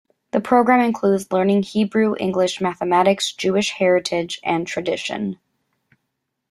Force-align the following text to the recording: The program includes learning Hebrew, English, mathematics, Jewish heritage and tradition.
The 0.31 0.41
program 0.41 0.79
includes 0.79 1.31
learning 1.31 1.61
Hebrew, 1.61 2.15
English, 2.19 2.59
mathematics, 2.59 3.31
Jewish 3.31 3.69
heritage 3.73 4.41
and 4.43 4.65
tradition. 4.65 5.37